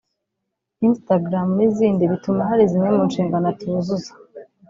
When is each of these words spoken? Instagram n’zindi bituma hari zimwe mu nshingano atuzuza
Instagram 0.87 1.47
n’zindi 1.65 2.03
bituma 2.11 2.41
hari 2.49 2.63
zimwe 2.71 2.89
mu 2.95 3.01
nshingano 3.09 3.45
atuzuza 3.53 4.11